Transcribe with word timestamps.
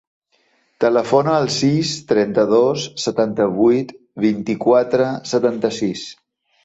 Telefona 0.83 1.35
al 1.41 1.49
sis, 1.55 1.91
trenta-dos, 2.13 2.87
setanta-vuit, 3.03 3.93
vint-i-quatre, 4.27 5.11
setanta-sis. 5.35 6.09